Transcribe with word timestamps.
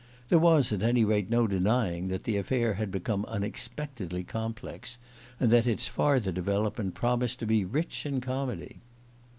There 0.29 0.39
was, 0.39 0.71
at 0.73 0.81
any 0.81 1.05
rate, 1.05 1.29
no 1.29 1.45
denying 1.45 2.07
that 2.07 2.23
the 2.23 2.35
affair 2.35 2.73
had 2.73 2.89
become 2.89 3.23
unexpectedly 3.25 4.23
complex, 4.23 4.97
and 5.39 5.51
that 5.51 5.67
its 5.67 5.87
farther 5.87 6.31
development 6.31 6.95
promised 6.95 7.37
to 7.37 7.45
be 7.45 7.65
rich 7.65 8.03
in 8.07 8.19
comedy. 8.19 8.79